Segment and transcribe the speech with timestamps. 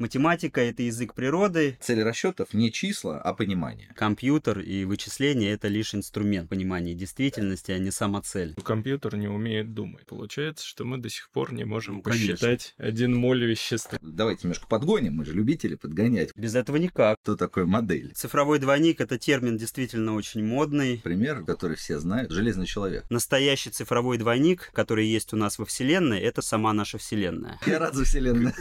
[0.00, 1.76] Математика— это язык природы.
[1.78, 3.92] Цель расчетов не числа, а понимание.
[3.94, 8.54] Компьютер и вычисление— это лишь инструмент понимания действительности, а не сама цель.
[8.64, 10.06] Компьютер не умеет думать.
[10.06, 12.28] Получается, что мы до сих пор не можем Ну, конечно.
[12.32, 13.98] посчитать один моль вещества.
[14.00, 16.30] Давайте немножко подгоним, мы же любители подгонять.
[16.34, 17.18] Без этого никак.
[17.22, 18.12] Что такое модель?
[18.14, 21.02] Цифровой двойник— это термин действительно очень модный.
[21.04, 23.04] Пример, который все знают, железный человек.
[23.10, 27.58] Настоящий цифровой двойник, который есть у нас во Вселенной, это сама наша Вселенная.
[27.66, 28.54] Я рад за вселенную.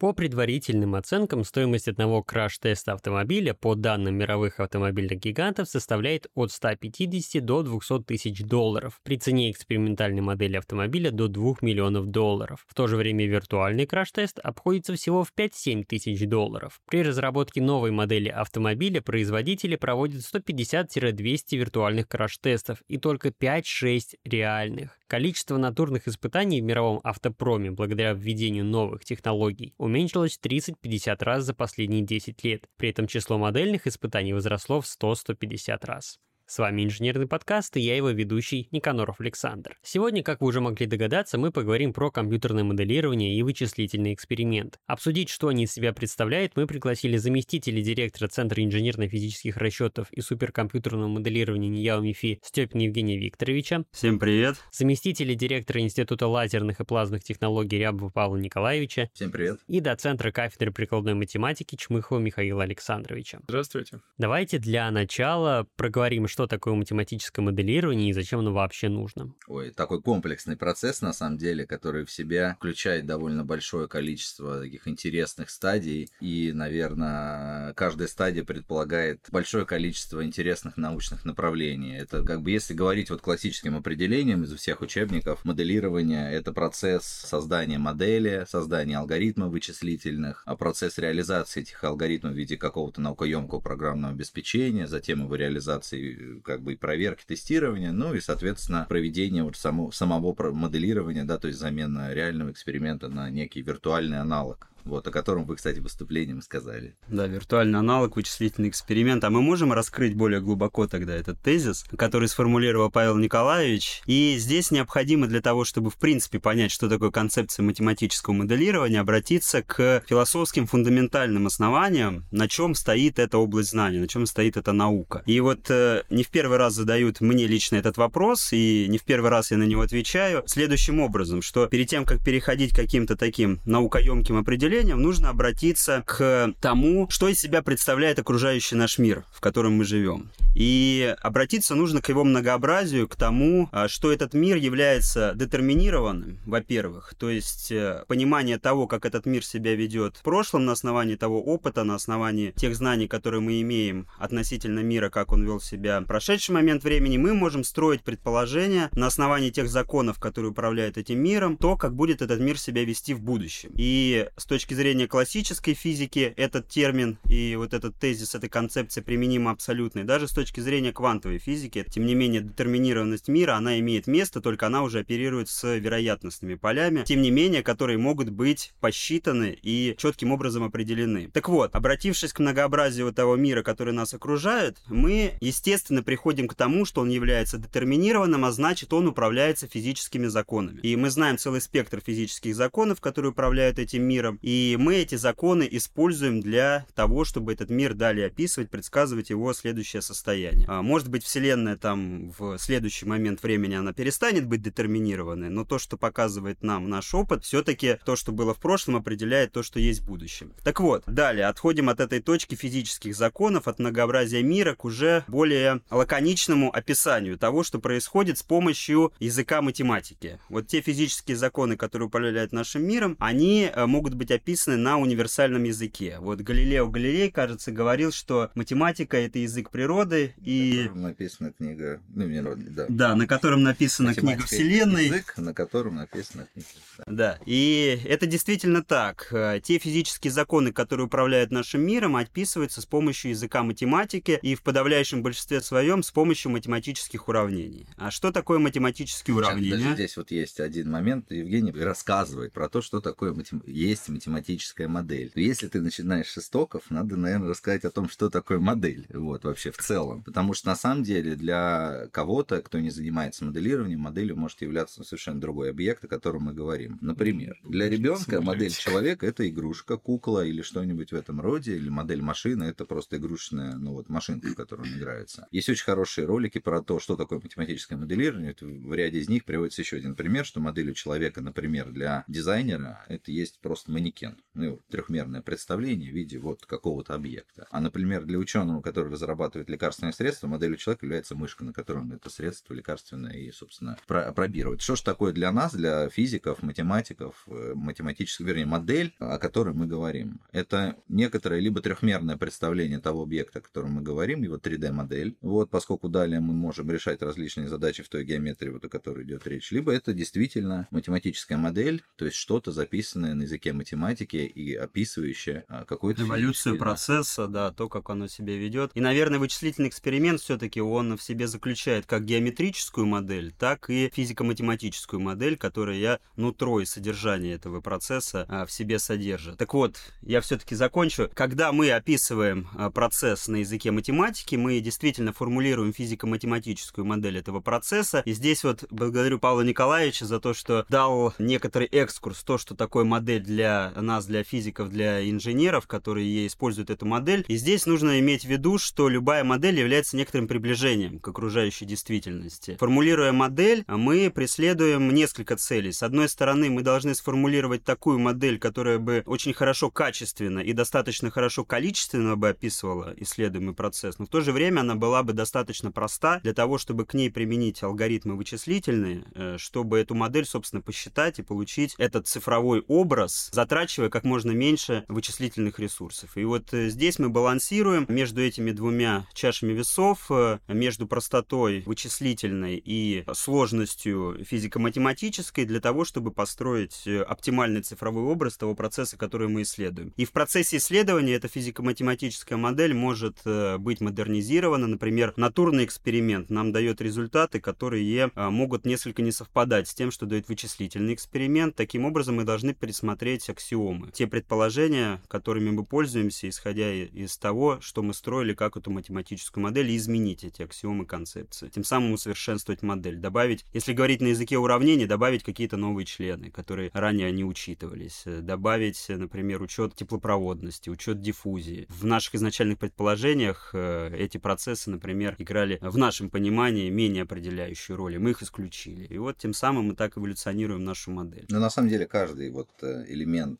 [0.00, 7.44] По предварительным оценкам, стоимость одного краш-теста автомобиля по данным мировых автомобильных гигантов составляет от 150
[7.44, 12.64] до 200 тысяч долларов, при цене экспериментальной модели автомобиля до 2 миллионов долларов.
[12.66, 16.80] В то же время виртуальный краш-тест обходится всего в 5-7 тысяч долларов.
[16.88, 24.99] При разработке новой модели автомобиля производители проводят 150-200 виртуальных краш-тестов и только 5-6 реальных.
[25.10, 31.52] Количество натурных испытаний в мировом автопроме благодаря введению новых технологий уменьшилось в 30-50 раз за
[31.52, 32.68] последние 10 лет.
[32.76, 36.20] При этом число модельных испытаний возросло в 100-150 раз.
[36.50, 39.76] С вами инженерный подкаст и я его ведущий Никаноров Александр.
[39.84, 44.80] Сегодня, как вы уже могли догадаться, мы поговорим про компьютерное моделирование и вычислительный эксперимент.
[44.88, 51.06] Обсудить, что они из себя представляют, мы пригласили заместителя директора Центра инженерно-физических расчетов и суперкомпьютерного
[51.06, 54.56] моделирования НИЯО МИФИ Степина Евгения Викторовича, Всем привет.
[54.72, 59.60] заместителя директора Института лазерных и плазменных технологий Рябова Павла Николаевича Всем привет.
[59.68, 63.38] и доцентра кафедры прикладной математики Чмыхова Михаила Александровича.
[63.44, 64.00] Здравствуйте.
[64.18, 69.34] Давайте для начала проговорим, что такое математическое моделирование и зачем оно вообще нужно.
[69.46, 74.86] Ой, такой комплексный процесс, на самом деле, который в себя включает довольно большое количество таких
[74.88, 76.10] интересных стадий.
[76.20, 81.96] И, наверное, каждая стадия предполагает большое количество интересных научных направлений.
[81.96, 87.78] Это как бы, если говорить вот классическим определением из всех учебников, моделирование— это процесс создания
[87.78, 94.86] модели, создания алгоритмов вычислительных, а процесс реализации этих алгоритмов в виде какого-то наукоемкого программного обеспечения,
[94.86, 100.34] затем его реализации как бы и проверки, тестирования, ну и, соответственно, проведение вот само, самого
[100.52, 104.68] моделирования, да, то есть замена реального эксперимента на некий виртуальный аналог.
[104.84, 106.96] Вот, о котором вы, кстати, выступлением сказали.
[107.08, 109.24] Да, виртуальный аналог, вычислительный эксперимент.
[109.24, 114.02] А мы можем раскрыть более глубоко тогда этот тезис, который сформулировал Павел Николаевич.
[114.06, 119.62] И здесь необходимо для того, чтобы в принципе понять, что такое концепция математического моделирования, обратиться
[119.62, 125.22] к философским фундаментальным основаниям, на чем стоит эта область знаний, на чем стоит эта наука.
[125.26, 129.04] И вот э, не в первый раз задают мне лично этот вопрос, и не в
[129.04, 133.16] первый раз я на него отвечаю следующим образом, что перед тем, как переходить к каким-то
[133.16, 139.40] таким наукоемким определениям, нужно обратиться к тому, что из себя представляет окружающий наш мир, в
[139.40, 140.30] котором мы живем.
[140.54, 147.14] И обратиться нужно к его многообразию, к тому, а, что этот мир является детерминированным, во-первых,
[147.16, 151.40] то есть э, понимание того, как этот мир себя ведет в прошлом на основании того
[151.40, 156.06] опыта, на основании тех знаний, которые мы имеем относительно мира, как он вел себя в
[156.06, 161.56] прошедший момент времени, мы можем строить предположения на основании тех законов, которые управляют этим миром,
[161.56, 163.70] то, как будет этот мир себя вести в будущем.
[163.76, 169.50] И с точки зрения классической физики этот термин и вот этот тезис, эта концепция применима
[169.50, 170.00] абсолютно.
[170.00, 174.40] И даже с точки зрения квантовой физики, тем не менее, детерминированность мира, она имеет место,
[174.40, 179.94] только она уже оперирует с вероятностными полями, тем не менее, которые могут быть посчитаны и
[179.98, 181.30] четким образом определены.
[181.32, 186.84] Так вот, обратившись к многообразию того мира, который нас окружает, мы, естественно, приходим к тому,
[186.84, 190.80] что он является детерминированным, а значит, он управляется физическими законами.
[190.82, 195.68] И мы знаем целый спектр физических законов, которые управляют этим миром, и мы эти законы
[195.70, 200.66] используем для того, чтобы этот мир далее описывать, предсказывать его следующее состояние.
[200.68, 205.78] А, Может быть, Вселенная там в следующий момент времени она перестанет быть детерминированной, но то,
[205.78, 210.00] что показывает нам наш опыт, все-таки то, что было в прошлом, определяет то, что есть
[210.00, 210.52] в будущем.
[210.64, 215.80] Так вот, далее отходим от этой точки физических законов, от многообразия мира к уже более
[215.90, 220.38] лаконичному описанию того, что происходит с помощью языка математики.
[220.48, 224.30] Вот те физические законы, которые управляют нашим миром, они э, могут быть
[224.76, 226.16] на универсальном языке.
[226.20, 230.82] Вот Галилео Галилей, кажется, говорил, что математика— это язык природы, и...
[230.82, 232.86] котором написана книга, ну, не, да.
[232.88, 235.04] Да, на котором написана книга Математика Вселенной.
[235.06, 236.68] Язык, на котором написана книга.
[237.06, 237.30] да.
[237.30, 239.28] Да, и это действительно так.
[239.30, 244.62] Э, Те физические законы, которые управляют нашим миром, описываются с помощью языка математики и в
[244.62, 247.86] подавляющем большинстве своем с помощью математических уравнений.
[247.96, 249.76] А что такое математические уравнения?
[249.76, 251.30] даже здесь вот есть один момент.
[251.30, 255.32] Евгений рассказывает про то, что такое матем- есть математическая модель.
[255.34, 259.70] Если ты начинаешь с истоков, надо, наверное, рассказать о том, что такое модель, вот, вообще
[259.70, 260.22] в целом.
[260.22, 265.40] Потому что, на самом деле, для кого-то, кто не занимается моделированием, моделью может являться совершенно
[265.40, 266.98] другой объект, о котором мы говорим.
[267.00, 272.22] Например, для ребенка модель человека— это игрушка, кукла или что-нибудь в этом роде, или модель
[272.22, 275.48] машины— это просто игрушечная, ну вот, машинка, в которую он играется.
[275.50, 278.54] Есть очень хорошие ролики про то, что такое математическое моделирование.
[278.60, 283.04] В ряде из них приводится еще один пример, что модель у человека, например, для дизайнера,
[283.08, 284.19] это есть просто манекен.
[284.54, 287.66] Ну, трехмерное представление в виде вот какого-то объекта.
[287.70, 292.12] А, например, для ученого, который разрабатывает лекарственное средство, моделью человека является мышка, на которой он
[292.12, 294.82] это средство лекарственное и, собственно, пробирует.
[294.82, 299.86] Что же такое для нас, для физиков, математиков, э, математических, вернее, модель, о которой мы
[299.86, 300.40] говорим?
[300.52, 305.36] Это некоторое либо трехмерное представление того объекта, о котором мы говорим, его 3D-модель.
[305.40, 309.46] Вот, поскольку далее мы можем решать различные задачи в той геометрии, вот о которой идет
[309.46, 309.70] речь.
[309.70, 315.84] Либо это действительно математическая модель, то есть что-то записанное на языке математики и описывающее а,
[315.84, 318.90] какой-то эволюцию процесса, да, то, как оно себя ведет.
[318.94, 325.20] И, наверное, вычислительный эксперимент все-таки он в себе заключает как геометрическую модель, так и физико-математическую
[325.20, 329.58] модель, которая я нутро и содержание этого процесса а, в себе содержит.
[329.58, 331.30] Так вот, я все-таки закончу.
[331.34, 338.22] Когда мы описываем а, процесс на языке математики, мы действительно формулируем физико-математическую модель этого процесса.
[338.24, 343.04] И здесь вот благодарю Павла Николаевича за то, что дал некоторый экскурс, то, что такое
[343.04, 347.44] модель для нас, для физиков, для инженеров, которые используют эту модель.
[347.48, 352.76] И здесь нужно иметь в виду, что любая модель является некоторым приближением к окружающей действительности.
[352.78, 355.92] Формулируя модель, мы преследуем несколько целей.
[355.92, 361.30] С одной стороны, мы должны сформулировать такую модель, которая бы очень хорошо качественно и достаточно
[361.30, 365.92] хорошо количественно бы описывала исследуемый процесс, но в то же время она была бы достаточно
[365.92, 371.38] проста для того, чтобы к ней применить алгоритмы вычислительные, э, чтобы эту модель, собственно, посчитать
[371.38, 373.50] и получить этот цифровой образ,
[373.80, 376.36] затрачивая как можно меньше вычислительных ресурсов.
[376.36, 382.76] И вот э, здесь мы балансируем между этими двумя чашами весов, э, между простотой вычислительной
[382.84, 390.12] и сложностью физико-математической для того, чтобы построить оптимальный цифровой образ того процесса, который мы исследуем.
[390.18, 393.38] И в процессе исследования эта физико-математическая модель может
[393.78, 394.88] быть модернизирована.
[394.88, 400.48] Например, натурный эксперимент нам дает результаты, которые могут несколько не совпадать с тем, что дает
[400.48, 401.76] вычислительный эксперимент.
[401.76, 403.69] Таким образом, мы должны пересмотреть аксиомы.
[404.12, 409.90] Те предположения, которыми мы пользуемся, исходя из того, что мы строили, как эту математическую модель,
[409.90, 411.68] и изменить эти аксиомы концепции.
[411.68, 413.16] Тем самым усовершенствовать модель.
[413.16, 418.24] Добавить, если говорить на языке уравнений, добавить какие-то новые члены, которые ранее не учитывались.
[418.24, 421.86] Добавить, например, учет теплопроводности, учет диффузии.
[421.88, 428.14] В наших изначальных предположениях э, эти процессы, например, играли в нашем понимании менее определяющую роль,
[428.14, 429.04] и мы их исключили.
[429.04, 431.46] И вот тем самым мы так эволюционируем нашу модель.
[431.48, 433.04] Но на самом деле каждый вот э,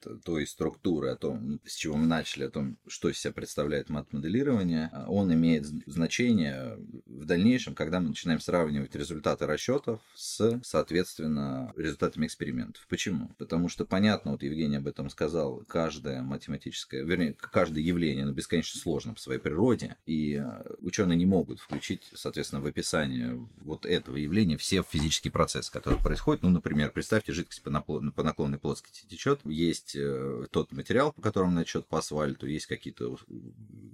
[0.06, 3.88] элемент той структуры, о том, с чего мы начали, о том, что из себя представляет
[3.88, 11.73] мат-моделирование, э, он имеет значение в дальнейшем, когда мы начинаем сравнивать результаты расчетов с, соответственно,
[11.76, 12.87] результатами экспериментов.
[12.88, 13.31] Почему?
[13.38, 18.79] Потому что понятно, вот Евгений об этом сказал, каждое математическое, вернее, каждое явление, оно бесконечно
[18.81, 24.17] сложно по своей природе, и э, ученые не могут включить, соответственно, в описание вот этого
[24.17, 26.43] явления все физические процессы, которые происходят.
[26.43, 31.64] Ну, например, представьте, жидкость по наклонной плоскости течет, есть э, тот материал, по которому она
[31.64, 33.16] течет по асфальту, есть какие-то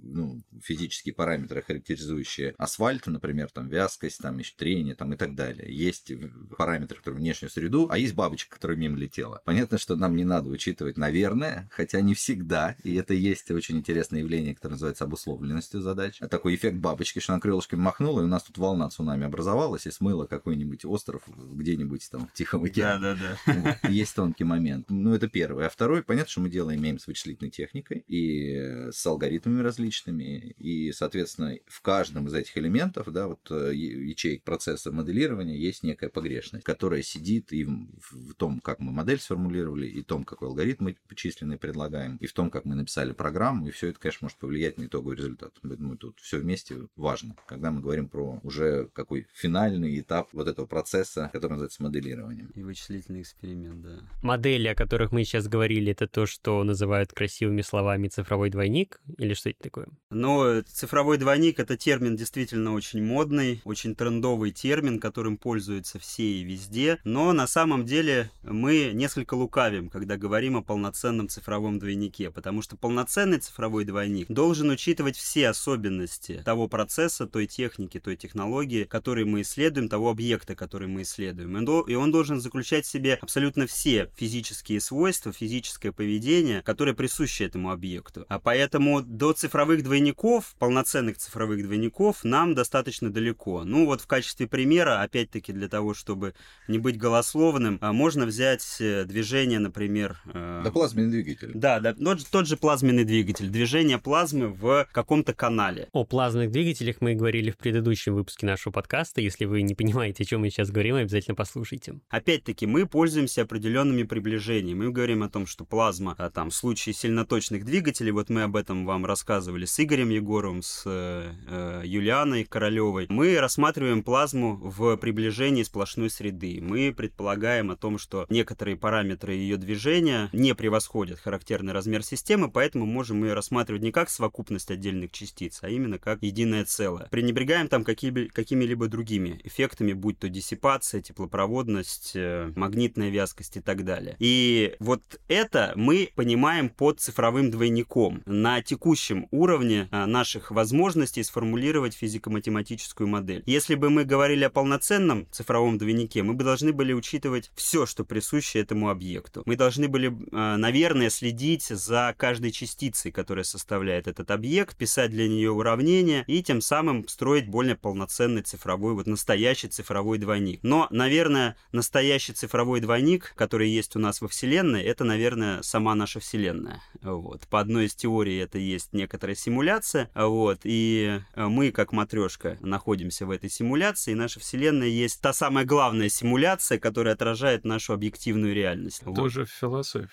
[0.03, 5.67] ну, физические параметры, характеризующие асфальт, например, там вязкость, там еще трение, там и так далее.
[5.73, 6.11] Есть
[6.57, 9.41] параметры, которые внешнюю среду, а есть бабочка, которая мимо летела.
[9.45, 14.19] Понятно, что нам не надо учитывать, наверное, хотя не всегда, и это есть очень интересное
[14.19, 16.19] явление, которое называется обусловленностью задач.
[16.29, 19.91] Такой эффект бабочки, что она крылышками махнула, и у нас тут волна цунами образовалась и
[19.91, 23.01] смыла какой-нибудь остров где-нибудь там в Тихом океане.
[23.01, 23.77] Да, да, да.
[23.81, 23.91] Вот.
[23.91, 24.89] Есть тонкий момент.
[24.89, 25.67] Ну, это первое.
[25.67, 30.91] А второй, понятно, что мы дело имеем с вычислительной техникой и с алгоритмами различными, и,
[30.91, 36.65] соответственно, в каждом из этих элементов, да, вот э, ячеек процесса моделирования есть некая погрешность,
[36.65, 40.97] которая сидит и в том, как мы модель сформулировали, и в том, какой алгоритм мы
[41.07, 44.77] почисленный предлагаем, и в том, как мы написали программу, и все это, конечно, может повлиять
[44.77, 45.53] на итоговый результат.
[45.61, 50.65] Поэтому тут все вместе важно, когда мы говорим про уже какой финальный этап вот этого
[50.65, 52.51] процесса, который называется моделированием.
[52.55, 53.99] И вычислительный эксперимент, да.
[54.21, 59.33] Модели, о которых мы сейчас говорили, это то, что называют красивыми словами цифровой двойник, или
[59.33, 59.87] что это такое?
[60.09, 66.43] Ну, цифровой двойник— это термин действительно очень модный, очень трендовый термин, которым пользуются все и
[66.43, 66.99] везде.
[67.03, 72.77] Но на самом деле мы несколько лукавим, когда говорим о полноценном цифровом двойнике, потому что
[72.77, 79.41] полноценный цифровой двойник должен учитывать все особенности того процесса, той техники, той технологии, которые мы
[79.41, 81.57] исследуем, того объекта, который мы исследуем.
[81.87, 85.31] И он должен заключать в себе абсолютно все физические свойства,
[85.67, 88.25] физическое поведение, которое присуще этому объекту.
[88.29, 93.63] А поэтому до цифровых двойников, полноценных цифровых двойников, нам достаточно далеко.
[93.63, 96.33] Ну вот в качестве примера, опять-таки для того, чтобы
[96.67, 100.21] не быть голословным, а, можно взять э, движение, например...
[100.33, 101.51] Э, да, плазменный двигатель.
[101.53, 103.49] Да, да, тот, тот же плазменный двигатель.
[103.49, 105.89] Движение плазмы в каком-то канале.
[105.91, 109.21] О плазменных двигателях мы говорили в предыдущем выпуске нашего подкаста.
[109.21, 111.99] Если вы не понимаете, о чем мы сейчас говорим, обязательно послушайте.
[112.09, 114.85] Опять-таки, мы пользуемся определенными приближениями.
[114.85, 118.55] Мы говорим о том, что плазма, а, там, в случае сильноточных двигателей, вот мы об
[118.55, 124.97] этом вам рассказывали с Игорем Егоровым, с э, э Юлианой Королевой, мы рассматриваем плазму в
[124.97, 126.59] приближении сплошной среды.
[126.61, 132.85] Мы предполагаем о том, что некоторые параметры ее движения не превосходят характерный размер системы, поэтому
[132.85, 137.07] можем ее рассматривать не как совокупность отдельных частиц, а именно как единое целое.
[137.09, 143.83] Пренебрегаем там какими- какими-либо другими эффектами, будь то диссипация, теплопроводность, э, магнитная вязкость и так
[143.83, 144.15] далее.
[144.19, 145.36] И вот это
[145.75, 148.23] мы понимаем под цифровым двойником.
[148.25, 153.43] На текущем уровне а, наших возможностей сформулировать физико-математическую модель.
[153.45, 158.03] Если бы мы говорили о полноценном цифровом двойнике, мы бы должны были учитывать все, что
[158.03, 159.43] присуще этому объекту.
[159.45, 165.27] Мы должны были, а, наверное, следить за каждой частицей, которая составляет этот объект, писать для
[165.27, 170.61] нее уравнения и тем самым строить более полноценный цифровой, вот настоящий цифровой двойник.
[170.63, 175.26] Но, наверное, настоящий цифровой двойник, который есть у нас во Вселенной, это, наверное,
[175.61, 176.81] сама наша Вселенная.
[177.01, 177.47] Вот.
[177.47, 183.31] По одной из теорий это есть некоторая симуляция, вот, и мы, как матрешка, находимся в
[183.31, 189.03] этой симуляции, и наша Вселенная есть та самая главная симуляция, которая отражает нашу объективную реальность.
[189.15, 189.49] Тоже вот.
[189.49, 190.09] философия.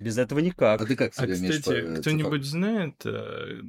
[0.00, 0.80] Без этого никак.
[0.80, 3.60] А ты как А, кстати, кто-нибудь знает, э,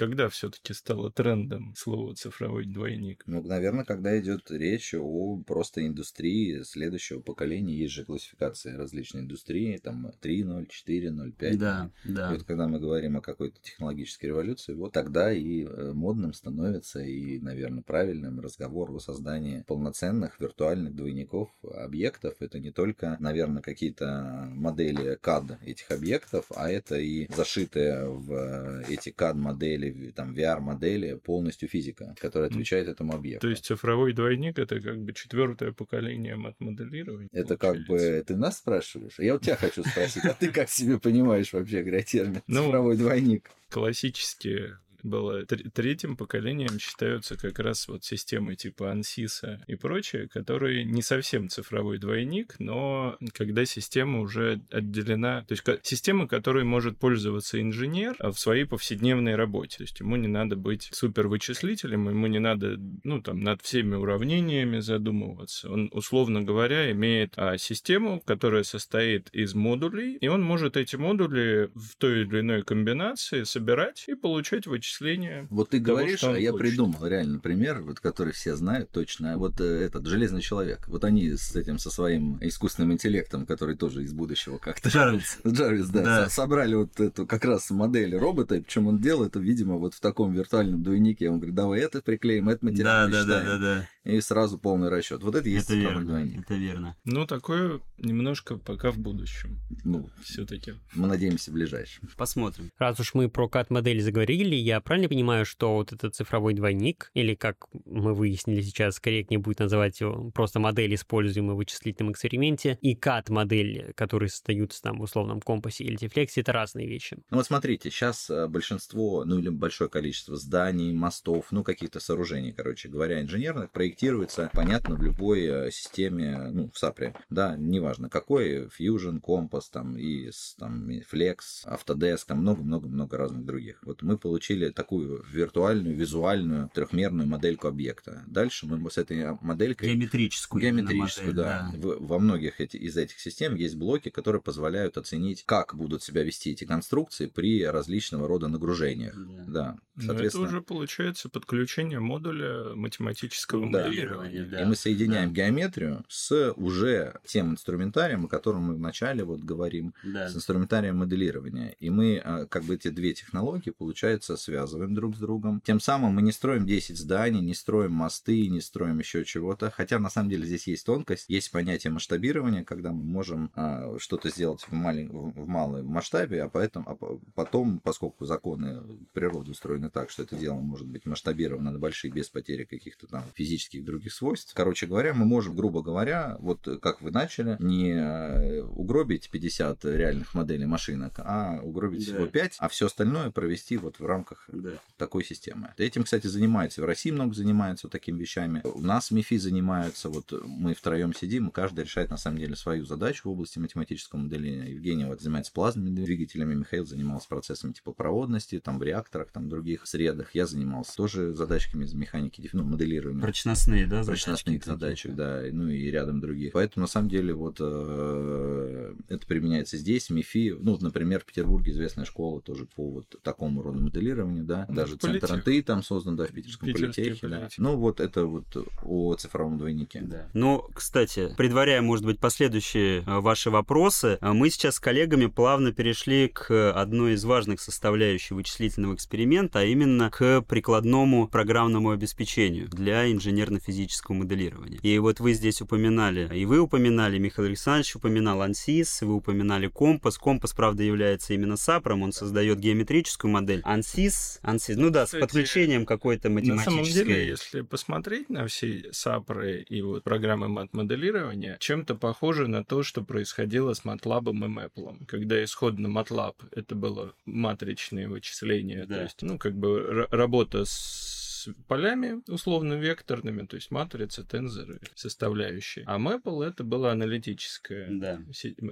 [0.00, 3.22] когда все-таки стало трендом слово цифровой двойник?
[3.26, 7.76] Ну, наверное, когда идет речь о просто индустрии следующего поколения.
[7.76, 11.58] Есть же классификация различной индустрии, там 3.0, 4.0, 5.
[11.58, 12.30] Да, да.
[12.30, 17.00] И вот когда мы говорим о какой-то технологической революции, вот тогда и э, модным становится,
[17.00, 22.36] и, наверное, правильным разговор о создании полноценных виртуальных двойников объектов.
[22.40, 28.84] Это не только, наверное, какие-то модели CAD этих объектов, а это и зашитые в э,
[28.88, 33.46] эти CAD-модели там VR-модели полностью физика, которая отвечает этому объекту.
[33.46, 37.28] То есть цифровой двойник это как бы четвертое поколение мат-моделирования.
[37.32, 37.56] Это получается.
[37.56, 39.18] как бы ты нас спрашиваешь?
[39.18, 42.96] Я вот тебя хочу спросить, а ты как себе понимаешь вообще, говоря, термин ну, цифровой
[42.96, 43.50] двойник?
[43.70, 51.02] Классические было третьим поколением считаются как раз вот системы типа ANSYS и прочее, которые не
[51.02, 58.16] совсем цифровой двойник, но когда система уже отделена, то есть система, которой может пользоваться инженер
[58.18, 59.78] в своей повседневной работе.
[59.78, 63.94] То есть ему не надо быть супер вычислителем, ему не надо, ну, там, над всеми
[63.94, 65.70] уравнениями задумываться.
[65.70, 71.70] Он, условно говоря, имеет а, систему, которая состоит из модулей, и он может эти модули
[71.74, 75.46] в той или иной комбинации собирать и получать вычисления вычисления.
[75.50, 76.66] Вот ты того, говоришь, а я хочет.
[76.66, 79.36] придумал реально пример, вот, который все знают точно.
[79.38, 80.86] Вот э, этот Железный Человек.
[80.88, 84.88] Вот они с этим, со своим искусственным интеллектом, который тоже из будущего как-то...
[84.88, 85.38] Джарвис.
[85.46, 86.28] Джарвис, да, да.
[86.28, 90.00] Собрали вот эту как раз модель робота, и причем он делал это, видимо, вот в
[90.00, 91.30] таком виртуальном двойнике.
[91.30, 94.88] Он говорит, давай это приклеим, это материал да, да, да, да, да и сразу полный
[94.88, 95.22] расчет.
[95.22, 96.96] Вот это есть это верно, Это верно.
[97.04, 99.60] Ну, такое немножко пока в будущем.
[99.84, 100.74] Ну, все-таки.
[100.94, 102.08] Мы надеемся в ближайшем.
[102.16, 102.70] Посмотрим.
[102.78, 107.34] Раз уж мы про CAD-модель заговорили, я правильно понимаю, что вот этот цифровой двойник, или
[107.34, 112.94] как мы выяснили сейчас, корректнее будет называть его просто модель, используемая в вычислительном эксперименте, и
[112.94, 117.18] CAD-модель, которые создаются там в условном компасе или дефлексе, это разные вещи.
[117.30, 122.52] Ну вот смотрите, сейчас э, большинство, ну или большое количество зданий, мостов, ну каких-то сооружений,
[122.52, 128.66] короче говоря, инженерных проектируется, понятно, в любой э, системе, ну, в SAP, да, неважно какой,
[128.66, 133.78] Fusion, Compass, там, и там, Flex, Autodesk, там много-много-много разных других.
[133.82, 138.24] Вот мы получили такую виртуальную, визуальную, трехмерную модельку объекта.
[138.26, 139.88] Дальше мы с этой моделькой...
[139.88, 140.62] Геометрическую.
[140.62, 141.70] Геометрическую, модель, да.
[141.72, 141.78] да.
[141.78, 146.22] В, во многих эти, из этих систем есть блоки, которые позволяют оценить, как будут себя
[146.22, 149.14] вести эти конструкции при различного рода нагружениях.
[149.16, 149.44] Да.
[149.46, 149.78] да.
[150.06, 150.44] Соответственно...
[150.44, 154.44] Но это уже получается подключение модуля математического да моделирования.
[154.44, 154.62] Да.
[154.62, 155.42] И мы соединяем да.
[155.42, 160.28] геометрию с уже тем инструментарием, о котором мы вначале вот говорим, да.
[160.28, 161.74] с инструментарием моделирования.
[161.78, 164.59] И мы а, как бы эти две технологии, получается, связываем.
[164.60, 165.62] Связываем друг с другом.
[165.64, 169.70] Тем самым мы не строим 10 зданий, не строим мосты, не строим еще чего-то.
[169.70, 174.28] Хотя на самом деле здесь есть тонкость, есть понятие масштабирования, когда мы можем а, что-то
[174.28, 175.08] сделать в, малень...
[175.08, 178.82] в малом масштабе, а, поэтому, а потом, поскольку законы
[179.14, 183.24] природы устроены так, что это дело может быть масштабировано на большие без потери каких-то там
[183.34, 184.52] физических других свойств.
[184.54, 190.34] Короче говоря, мы можем, грубо говоря, вот как вы начали, не э, угробить 50 реальных
[190.34, 192.12] моделей машинок, а угробить да.
[192.12, 194.70] всего 5, а все остальное провести вот в рамках да.
[194.96, 195.72] такой системы.
[195.76, 198.60] Этим, кстати, занимается в России много занимается вот такими вещами.
[198.64, 202.84] У нас МИФИ занимаются, вот мы втроем сидим, и каждый решает на самом деле свою
[202.84, 204.72] задачу в области математического моделирования.
[204.72, 209.86] Евгений вот занимается плазменными двигателями, Михаил занимался процессами теплопроводности, там в реакторах, там в других
[209.86, 210.34] средах.
[210.34, 213.20] Я занимался тоже задачками из механики, ну, моделирования.
[213.20, 214.24] Прочностные, да, задачи?
[214.24, 216.52] Прочностных задач, да, ну и рядом других.
[216.52, 222.04] Поэтому, на самом деле, вот э, это применяется здесь, МИФИ, ну, например, в Петербурге известная
[222.04, 225.28] школа тоже по вот такому роду моделированию, да, ну, даже Политех.
[225.28, 227.48] центр НТИ там создан, да, в Питерском Питерский политехе, да.
[227.58, 228.46] Ну, вот это вот
[228.82, 230.00] о цифровом двойнике.
[230.02, 230.28] Да.
[230.34, 235.72] Ну, кстати, предваряя, может быть, последующие э, ваши вопросы, э, мы сейчас с коллегами плавно
[235.72, 243.10] перешли к одной из важных составляющих вычислительного эксперимента, а именно к прикладному программному обеспечению для
[243.10, 244.78] инженерно-физического моделирования.
[244.82, 250.18] И вот вы здесь упоминали, и вы упоминали, Михаил Александрович упоминал ANSYS, вы упоминали компас.
[250.18, 253.60] Компас, правда, является именно САПРом, он создает геометрическую модель.
[253.60, 256.70] ANSYS, ANSYS ну да, Кстати, с подключением какой-то математической...
[256.70, 262.64] На самом деле, если посмотреть на все САПРы и вот программы мат-моделирования, чем-то похоже на
[262.64, 265.06] то, что происходило с MATLAB и Maple.
[265.06, 268.96] Когда исходно MATLAB это было матричные вычисления, да.
[268.96, 271.19] то есть, ну, как бы работа с
[271.68, 275.84] полями условно-векторными, то есть матрицы, тензоры, составляющие.
[275.86, 278.20] А Maple это была аналитическая да.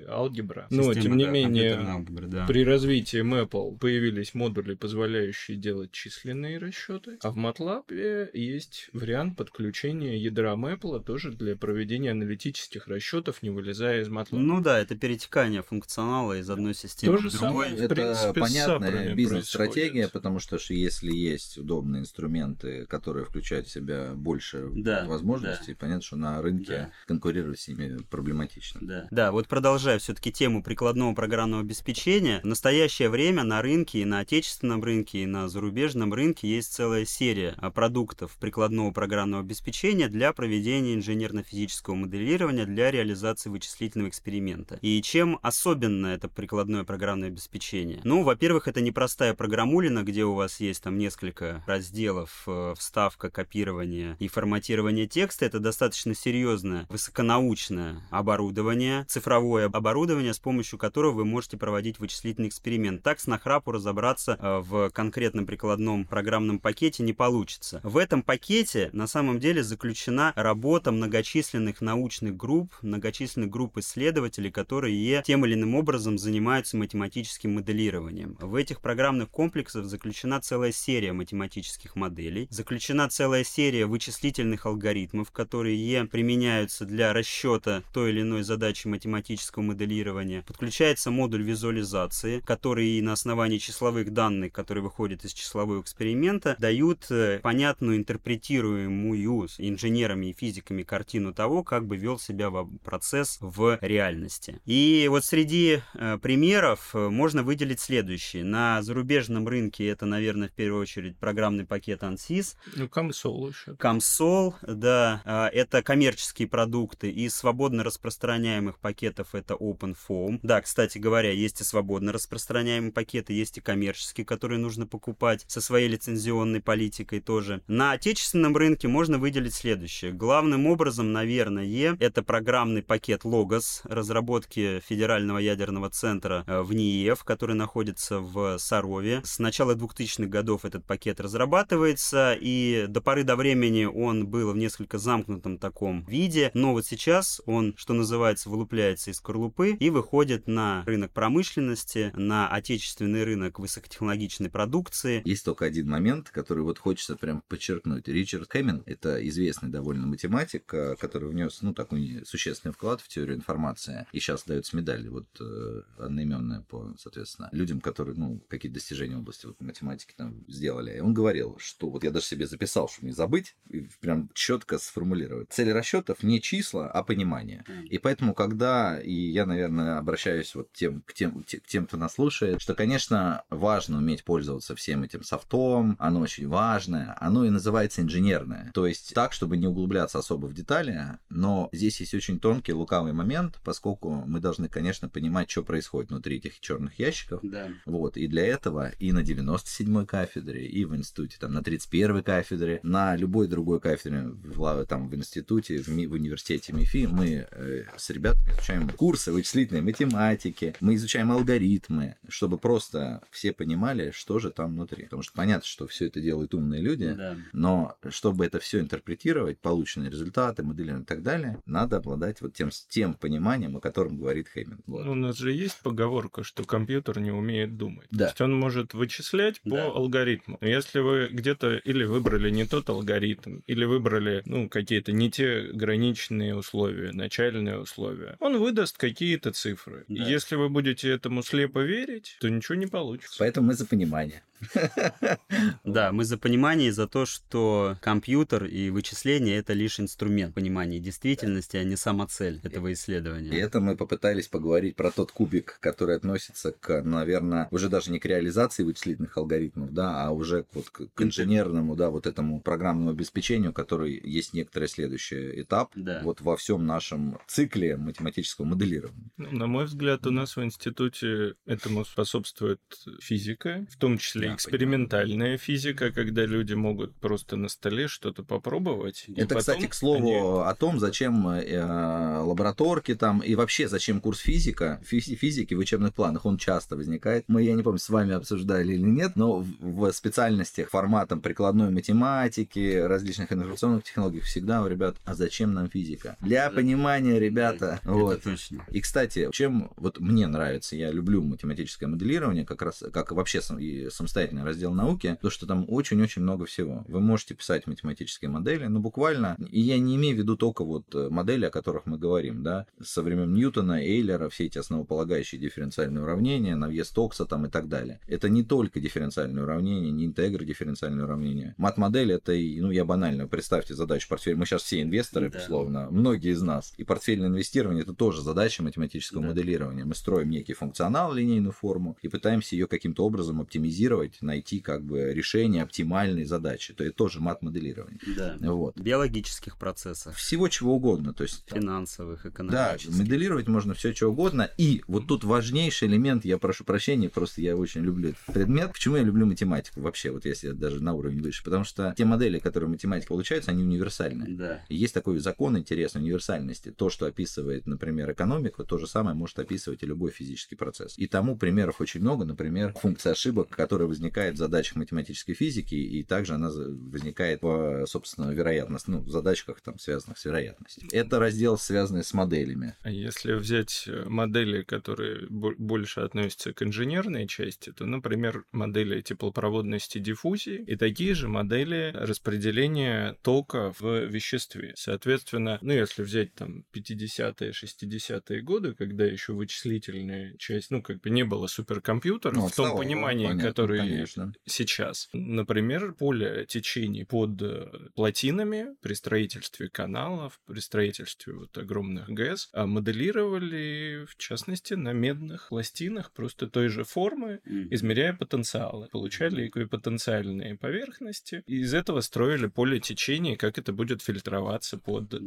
[0.09, 0.67] алгебра.
[0.71, 2.47] Система, Но, тем не да, менее, алгебра, да.
[2.47, 10.19] при развитии Maple появились модули, позволяющие делать численные расчеты, а в MATLAB есть вариант подключения
[10.19, 14.39] ядра Maple тоже для проведения аналитических расчетов, не вылезая из MATLAB.
[14.39, 20.09] Ну да, это перетекание функционала из одной системы То же самое, это принципе, понятная бизнес-стратегия,
[20.09, 25.79] потому что если есть удобный инструмент инструменты, которые включают в себя больше да, возможностей, да.
[25.79, 26.91] понятно, что на рынке да.
[27.07, 28.81] конкурировать с ними проблематично.
[28.83, 34.05] Да, да вот продолжая все-таки тему прикладного программного обеспечения, в настоящее время на рынке и
[34.05, 40.09] на отечественном рынке, и на зарубежном рынке есть целая серия а, продуктов прикладного программного обеспечения
[40.09, 44.79] для проведения инженерно-физического моделирования для реализации вычислительного эксперимента.
[44.83, 48.01] И чем особенно это прикладное программное обеспечение?
[48.05, 54.29] Ну, во-первых, это непростая программулина, где у вас есть там несколько разделов вставка, копирование и
[54.29, 61.99] форматирование текста, это достаточно серьезное, высоконаучное оборудование, цифровое оборудование, с помощью которого вы можете проводить
[61.99, 63.03] вычислительный эксперимент.
[63.03, 67.81] Так с нахрапу разобраться э, в конкретном прикладном программном пакете не получится.
[67.83, 75.23] В этом пакете на самом деле заключена работа многочисленных научных групп, многочисленных групп исследователей, которые
[75.23, 78.37] тем или иным образом занимаются математическим моделированием.
[78.41, 82.49] В этих программных комплексах заключена целая серия математических моделей, моделей.
[82.51, 90.45] Заключена целая серия вычислительных алгоритмов, которые применяются для расчета той или иной задачи математического моделирования.
[90.47, 97.41] Подключается модуль визуализации, который на основании числовых данных, которые выходят из числового эксперимента, дают э,
[97.43, 102.51] понятную, интерпретируемую инженерами и физиками картину того, как бы вел себя
[102.85, 104.61] процесс в реальности.
[104.65, 108.45] И вот среди э, примеров э, можно выделить следующие.
[108.45, 112.57] На зарубежном рынке это, наверное, в первую очередь программный пакет ANSYS, СИС.
[112.77, 113.75] Ну, Комсол еще.
[113.77, 117.11] Комсол, да, а, это коммерческие продукты.
[117.11, 120.41] Из свободно распространяемых пакетов это OpenFOAM.
[120.43, 125.63] Да, кстати говоря, есть и свободно распространяемые пакеты, есть и коммерческие, которые нужно покупать со
[125.63, 127.63] своей лицензионной политикой тоже.
[127.67, 130.13] На отечественном рынке можно выделить следующее.
[130.13, 137.57] Главным образом, наверное, это программный пакет Logos разработки Федерального ядерного центра э, в НИЕФ, который
[137.57, 139.23] находится в Сарове.
[139.25, 144.53] С начала 2000-х годов этот пакет разрабатывается меняется, и до поры до времени он был
[144.53, 149.91] в несколько замкнутом таком виде, но вот сейчас он, что называется, вылупляется из скорлупы и
[149.91, 155.23] выходит на рынок промышленности, на отечественный рынок высокотехнологичной продукции.
[155.25, 158.09] Есть только один момент, который вот хочется прям подчеркнуть.
[158.09, 163.37] Ричард Хэммин, это известный довольно математик, э, который внес, ну, такой существенный вклад в теорию
[163.37, 169.17] информации, и сейчас дается медаль, вот, э, одноименная по, соответственно, людям, которые, ну, какие-то достижения
[169.17, 170.97] в области вот, математики там сделали.
[170.97, 174.79] И он говорил, что вот я даже себе записал, чтобы не забыть, и прям четко
[174.79, 175.49] сформулировать.
[175.51, 177.65] Цель расчетов не числа, а понимание.
[177.89, 182.15] И поэтому, когда, и я, наверное, обращаюсь вот тем, к, тем, к тем, кто нас
[182.15, 188.03] слушает, что, конечно, важно уметь пользоваться всем этим софтом, оно очень важное, оно и называется
[188.03, 188.71] инженерное.
[188.75, 193.13] То есть так, чтобы не углубляться особо в детали, но здесь есть очень тонкий лукавый
[193.13, 197.41] момент, поскольку мы должны, конечно, понимать, что происходит внутри этих черных ящиков.
[197.43, 197.69] Да.
[197.85, 202.81] Вот, и для этого и на 97-й кафедре, и в институте, там, на 31-й кафедре,
[202.83, 207.85] на любой другой кафедре, в, там, в институте, в, ми, в университете МИФИ, мы э,
[207.97, 214.51] с ребятами изучаем курсы вычислительной математики, мы изучаем алгоритмы, чтобы просто все понимали, что же
[214.51, 215.05] там внутри.
[215.05, 217.37] Потому что понятно, что все это делают умные люди, Да.
[217.53, 222.71] но чтобы это все интерпретировать, полученные результаты, моделирование и так далее, надо обладать вот тем,
[222.89, 224.81] тем пониманием, о котором говорит Хейминг.
[224.87, 225.05] Вот.
[225.05, 228.07] Ну, у нас же есть поговорка, что компьютер не умеет думать.
[228.11, 228.27] Да.
[228.27, 229.87] То есть он может вычислять по Да.
[229.87, 230.59] алгоритму.
[230.61, 235.63] Но если вы где-то или выбрали не тот алгоритм, или выбрали ну, какие-то не те
[235.73, 240.05] граничные условия, начальные условия, он выдаст какие-то цифры.
[240.09, 240.25] Да.
[240.25, 243.37] если вы будете этому слепо верить, то ничего не получится.
[243.39, 244.43] Поэтому мы за понимание.
[245.85, 250.99] Да, мы за понимание и за то, что компьютер и вычисление это лишь инструмент понимания
[250.99, 253.59] действительности, а не сама цель этого И исследования.
[253.59, 258.25] это мы попытались поговорить про тот кубик, который относится к, наверное, уже даже не к
[258.27, 263.11] реализации вычислительных алгоритмов, да, а уже к, вот, к к инженерному, да, вот этому программному
[263.11, 266.21] обеспечению, который есть некоторый следующий этап Да.
[266.23, 269.31] вот во всем нашем цикле математического моделирования.
[269.37, 272.81] Ну, на мой взгляд, у нас в институте этому способствует
[273.21, 279.25] физика, в том числе Да, экспериментальная физика, когда люди могут просто на столе что-то попробовать.
[279.29, 284.41] Это, потом кстати, к слову о том, зачем э, лабораторки там и вообще зачем курс
[284.41, 287.45] физика, физи- физики в учебных планах, он часто возникает.
[287.49, 291.91] Мы, я не помню, с вами обсуждали или нет, но в, в специальностях форматом прикладной
[291.91, 296.37] математики, различных информационных технологий всегда у ребят, а зачем нам физика?
[296.41, 298.01] Для понимания, ребята.
[298.03, 298.43] Это вот.
[298.43, 298.85] точно.
[298.91, 303.79] И, кстати, чем вот мне нравится, я люблю математическое моделирование, как раз, как вообще сам-
[303.79, 307.05] и самостоятельный раздел науки, то, что там очень-очень много всего.
[307.09, 311.13] Вы можете писать математические модели, ну, буквально, и я не имею в виду только вот
[311.15, 316.23] э, модели, о которых мы говорим, да, со времен Ньютона, Эйлера, все эти основополагающие дифференциальные
[316.23, 318.21] уравнения, Навье-Стокса там и так далее.
[318.29, 321.75] Это не только дифференциальные уравнения, не интегры дифференциальные уравнения.
[321.77, 324.57] Мат-модель это, ну, я банально, представьте задачу портфеля.
[324.57, 325.59] Мы сейчас все инвесторы, Да.
[325.59, 326.95] условно, многие из нас.
[326.97, 329.49] И портфельное инвестирование это тоже задача математического Да.
[329.49, 330.05] моделирования.
[330.05, 335.33] Мы строим некий функционал, линейную форму, и пытаемся ее каким-то образом оптимизировать, найти как бы
[335.33, 336.95] решение оптимальной задачи.
[336.95, 338.21] То это тоже мат-моделирование.
[338.37, 338.57] Да.
[338.61, 338.99] Вот.
[338.99, 341.33] Биологических процессов, Всего чего угодно.
[341.33, 343.17] То есть финансовых, да, экономических.
[343.17, 344.71] моделировать можно все что угодно.
[344.77, 348.93] И вот тут важнейший элемент, я прошу прощения, просто я очень люблю этот предмет.
[348.93, 351.65] Почему я люблю математику вообще, вот если даже на уровень выше?
[351.65, 354.47] Потому что те модели, которые математика получаются, они универсальны.
[354.49, 354.85] Да.
[354.89, 356.91] И Есть такой закон интересный универсальности.
[356.91, 361.17] То, что описывает, например, экономика, то же самое может описывать и любой физический процесс.
[361.17, 362.45] И тому примеров очень много.
[362.45, 368.51] Например, функция ошибок, которая возникает в задачах математической физики, и также она возникает по, собственно,
[368.51, 371.09] вероятности, ну, в задачках, там, связанных с вероятностью.
[371.13, 372.95] Это раздел, связанный с моделями.
[373.03, 379.21] А если взять э, модели, которые бо- больше относятся к инженерной части, то, например, модели
[379.21, 384.95] теплопроводности диффузии и такие же модели распределения тока в веществе.
[384.97, 391.31] Соответственно, ну, если взять там 50-е, 60-е годы, когда еще вычислительная часть, ну, как бы
[391.31, 394.53] не было суперкомпьютеров Ну, в том понимании, понятно, который конечно.
[394.67, 395.29] сейчас.
[395.33, 402.87] Например, поле течений под э, плотинами при строительстве каналов, при строительстве вот огромных ГЭС а
[402.87, 409.09] моделировали, в частности, на медных пластинах просто той же формы, измеряя потенциалы.
[409.11, 415.39] Получали эквипотенциальные поверхности, и из этого строили поле течения, как это будет фильтроваться под Да.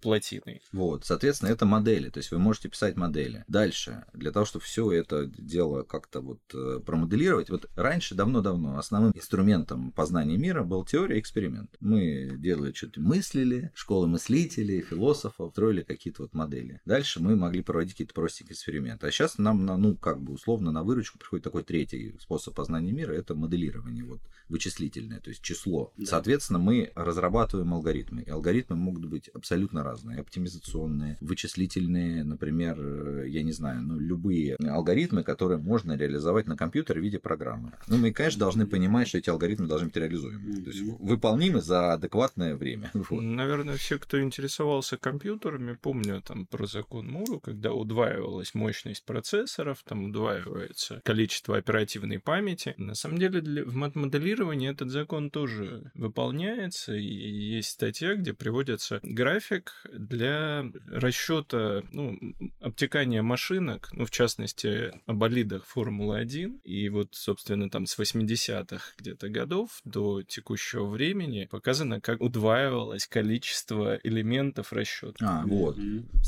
[0.00, 0.62] плотиной.
[0.72, 3.44] Вот, соответственно, это модели, то есть вы можете писать модели.
[3.48, 9.12] Дальше, для того, чтобы все это дело как-то вот э, промоделировать, вот раньше, давно-давно, основным
[9.14, 11.70] инструментом познания мира был теория и эксперимент.
[11.80, 16.80] Мы делали что-то, мыслили, школы мыслителей, философов, строили какие-то вот модели.
[16.84, 19.06] Дальше мы могли проводить какие-то простенькие эксперименты.
[19.06, 22.92] А сейчас нам, на, ну, как бы условно на выручку приходит такой третий способ познания
[22.92, 25.92] мира, это моделирование, вот, вычислительное, то есть число.
[25.96, 26.06] Да.
[26.06, 28.22] Соответственно, мы разрабатываем алгоритмы.
[28.22, 30.20] И алгоритмы могут быть абсолютно разные.
[30.20, 37.00] Оптимизационные, вычислительные, например, э, я не знаю, ну, любые алгоритмы, которые можно реализовать на компьютере
[37.00, 37.72] в виде программы.
[37.88, 40.62] Ну, мы, конечно, должны понимать, что эти алгоритмы должны быть реализуемы.
[40.62, 42.90] То есть выполнимы за адекватное время.
[43.08, 43.22] Вот.
[43.22, 50.06] Наверное, все, кто интересовался компьютерами, помнят там про закон Муру, когда удваивалась мощность процессоров, там
[50.06, 52.74] удваивается количество оперативной памяти.
[52.76, 59.00] На самом деле для, в моделировании этот закон тоже выполняется, и есть статья, где приводится
[59.02, 62.18] график для расчета ну,
[62.60, 66.60] обтекания машинок, ну, в частности, о болидах Формулы-1.
[66.64, 73.98] И вот, собственно, там с 80-х где-то годов до текущего времени показано, как удваивалось количество
[74.02, 75.16] элементов расчета.
[75.20, 75.76] А, вот.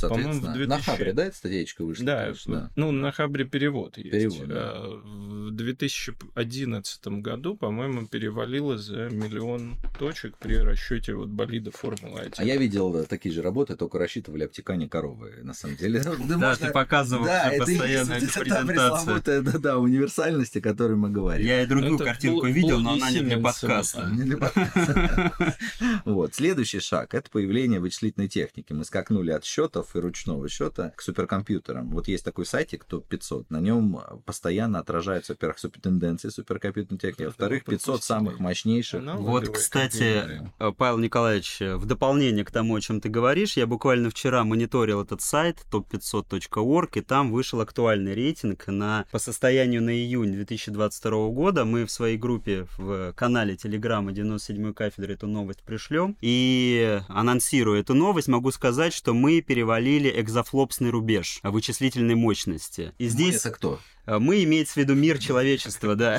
[0.01, 0.67] По-моему, в 2000...
[0.69, 2.05] На Хабре, да, эта статейка вышла?
[2.05, 2.71] Да, конечно, да.
[2.77, 4.11] ну, на Хабре перевод есть.
[4.11, 4.71] Перевод, да.
[4.73, 12.35] А В 2011 году, по-моему, перевалило за миллион точек при расчете вот болида Формулы-1.
[12.37, 16.03] А я видел да, такие же работы, только рассчитывали обтекание коровы, на самом деле.
[16.29, 18.67] Да, ты показывал Да, всё это постоянно есть эту презентацию.
[18.67, 21.40] пресловутая, да, да, универсальность, о которой мы говорим.
[21.41, 24.09] Я и другую Это картинку был- видел, но она не для подкаста.
[24.13, 25.33] Не для подкаста.
[26.05, 26.35] Вот.
[26.35, 28.73] Следующий шаг– это появление вычислительной техники.
[28.73, 31.91] Мы скакнули от счетов и ручного счета к суперкомпьютерам.
[31.91, 33.47] Вот есть такой сайтик ТОП-500.
[33.51, 39.03] На нем постоянно отражаются, во-первых, супертенденции суперкомпьютерной техники, а во-вторых, 500 самых мощнейших.
[39.17, 43.67] Вот, кстати, э, Павел Николаевич, э, в дополнение к тому, о чем ты говоришь, я
[43.67, 49.91] буквально вчера мониторил этот сайт top500.org, и там вышел актуальный рейтинг на, по состоянию на
[49.91, 51.65] июнь 2022 года.
[51.65, 56.17] Мы в своей группе в канале Телеграма 97 кафедры эту новость пришлем.
[56.21, 62.93] И анонсируя эту новость, могу сказать, что мы перевалили экзофлопсный рубеж вычислительной мощности.
[62.99, 63.81] И Мы здесь это кто?
[64.07, 66.19] Э, мы имеется в виду мир человечества, да.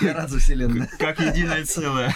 [0.00, 0.88] Я рад за вселенную.
[0.98, 2.14] Как единое целое.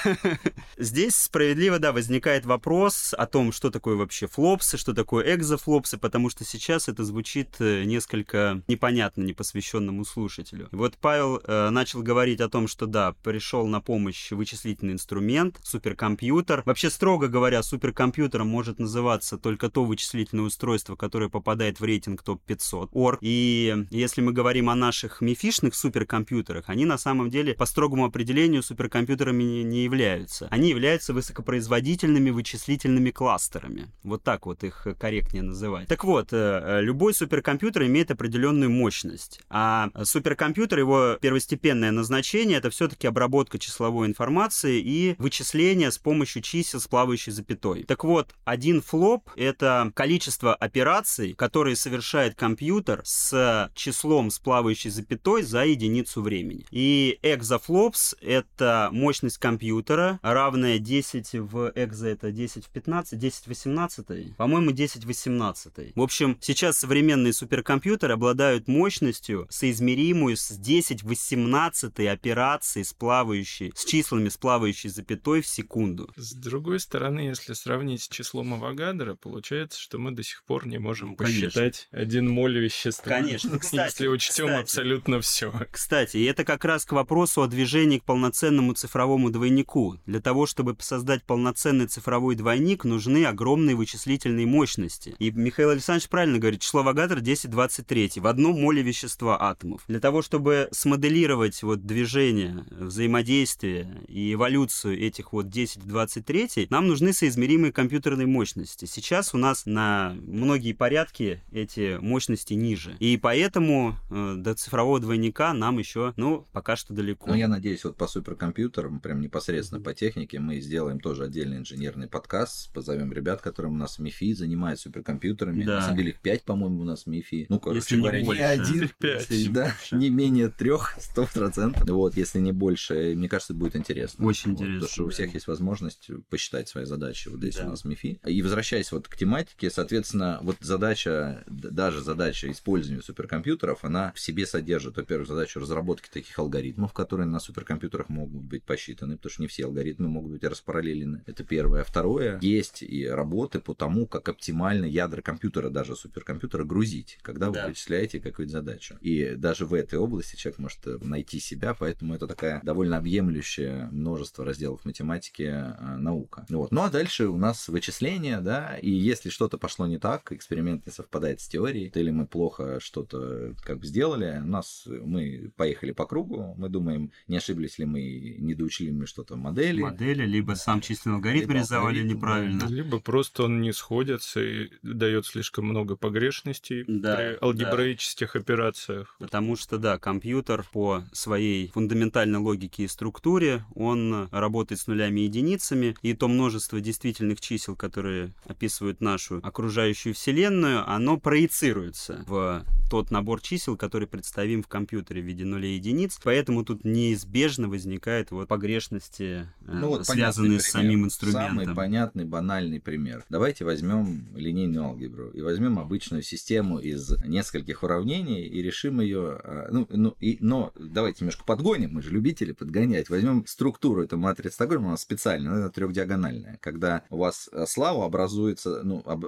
[0.76, 6.30] Здесь справедливо, да, возникает вопрос о том, что такое вообще флопсы, что такое экзофлопсы, потому
[6.30, 10.68] что сейчас это звучит э, несколько непонятно непосвященному слушателю.
[10.72, 16.62] Вот Павел э, начал говорить о том, что да, пришел на помощь вычислительный инструмент, суперкомпьютер.
[16.64, 22.90] Вообще, строго говоря, суперкомпьютером может называться только то вычислительное устройство, которое попадает в рейтинг топ-500
[22.92, 23.18] орг.
[23.22, 28.64] И если мы говорим о наших мифишных суперкомпьютерах, они на самом деле по строгому определению
[28.64, 30.48] суперкомпьютерами не, не являются.
[30.50, 33.86] Они являются высокопроизводительными вычислительными кластерами.
[34.02, 35.86] Вот так вот их корректнее называть.
[35.86, 39.40] Так вот, э, э, любой суперкомпьютер имеет определенную мощность.
[39.48, 46.80] А суперкомпьютер, его первостепенное назначение, это все-таки обработка числовой информации и вычисление с помощью чисел
[46.80, 47.84] с плавающей запятой.
[47.84, 55.42] Так вот, один флоп— это количество операций, которые совершает компьютер с числом с плавающей запятой
[55.42, 56.64] за единицу времени.
[56.70, 63.48] И экзофлопс— это мощность компьютера, равная 10 в экзо, это 10 в 15, 10 в
[63.48, 65.92] 18, по-моему, 10 в 18.
[65.94, 73.72] В общем, сейчас современные суперкомпьютеры обладают мощностью, соизмеримую с 10 в 18 операций с плавающей,
[73.74, 76.10] с числами с плавающей запятой в секунду.
[76.16, 80.78] С другой стороны, если сравнить с числом Авогадро, получается, что мы до сих пор не
[80.78, 81.46] можем Ну, конечно.
[81.46, 83.10] посчитать один моль вещества.
[83.10, 84.62] Конечно, кстати, Если учтем кстати.
[84.62, 85.52] абсолютно все.
[85.70, 89.98] Кстати, и это как раз к вопросу о движении к полноценному цифровому двойнику.
[90.06, 95.14] Для того, чтобы создать полноценный цифровой двойник, нужны огромные вычислительные мощности.
[95.18, 99.82] И Михаил Александрович правильно говорит, число Авогадро 1023 в одном моле вещества атомов.
[99.88, 107.72] Для того, чтобы смоделировать вот движение, взаимодействие и эволюцию этих вот 10-23, нам нужны соизмеримые
[107.72, 108.84] компьютерные мощности.
[108.84, 112.96] Сейчас у нас на многие порядки эти мощности ниже.
[113.00, 117.28] И поэтому э, до цифрового двойника нам еще, ну, пока что далеко.
[117.28, 122.08] Но я надеюсь, вот по суперкомпьютерам, прям непосредственно по технике, мы сделаем тоже отдельный инженерный
[122.08, 125.64] подкаст, позовем ребят, которые у нас в МИФИ занимаются суперкомпьютерами.
[125.64, 125.76] Да.
[125.76, 127.46] На самом деле их пять, по-моему, у нас в МИФИ.
[127.48, 128.42] Ну, короче Если не говоря, не больше.
[128.42, 129.30] один, Их пять.
[129.30, 131.88] если- да, не менее трех, сто процентов.
[131.88, 134.24] Вот, если не больше, мне кажется, это будет интересно.
[134.26, 135.12] Очень Вот, интересно, Потому что у да.
[135.12, 137.66] всех есть возможность посчитать свои задачи вот здесь Да.
[137.66, 138.20] у нас в МИФИ.
[138.26, 144.46] И возвращаясь вот к тематике, соответственно, вот задача, даже задача использования суперкомпьютеров, она в себе
[144.46, 149.48] содержит, во-первых, задачу разработки таких алгоритмов, которые на суперкомпьютерах могут быть посчитаны, потому что не
[149.48, 151.22] все алгоритмы могут быть распараллелены.
[151.26, 151.82] Это первое.
[151.82, 157.48] А второе, есть и работы по тому, как оптимально ядра компьютера, даже суперкомпьютера, грузить, когда
[157.48, 157.68] вы Да.
[157.68, 158.96] вычисляете какую-то задачу.
[159.00, 163.88] И даже в этой области человек может э, найти себя, поэтому это такая довольно объемлющее
[163.92, 166.46] множество разделов математики э, наука.
[166.48, 166.70] Вот.
[166.72, 170.92] Ну а дальше у нас вычисления, да, и если что-то пошло не так, эксперимент не
[170.92, 176.54] совпадает с теорией, или мы плохо что-то как бы сделали, нас мы поехали по кругу,
[176.56, 179.82] мы думаем, не ошиблись ли мы, не доучили мы что-то в модели.
[179.82, 182.64] Модели, либо сам численный алгоритм Либо рисовали алгоритм, неправильно.
[182.68, 189.14] Либо просто он не сходится и дает слишком много погрешностей Да, при алгебраических операциях.
[189.18, 195.24] Потому что, да, компьютер по своей фундаментальной логике и структуре, он работает с нулями и
[195.24, 203.10] единицами, и то множество действительных чисел, которые описывают нашу окружающую Вселенную, оно проецируется в тот
[203.10, 208.30] набор чисел, который представим в компьютере в виде нулей и единиц, поэтому тут неизбежно возникает
[208.30, 211.74] вот погрешности, э, Ну вот связанные с самим Самый инструментом.
[211.74, 213.24] понятный, банальный пример.
[213.30, 219.40] Давайте возьмем линейную алгебру и возьмем обычную систему из нескольких уравнений и решим ее.
[219.70, 223.08] Ну, ну, и, но давайте немножко подгоним, мы же любители подгонять.
[223.08, 226.58] Возьмем структуру этой матрицы Стокгольма, она специальная, она трехдиагональная.
[226.60, 229.24] Когда у вас э, слава образуется, ну, об-